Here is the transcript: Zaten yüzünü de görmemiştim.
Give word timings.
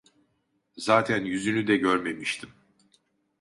Zaten 0.77 1.25
yüzünü 1.25 1.67
de 1.67 1.77
görmemiştim. 1.77 2.49